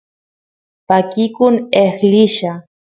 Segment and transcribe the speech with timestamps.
[0.87, 1.55] pakikun
[1.85, 2.53] eqlilla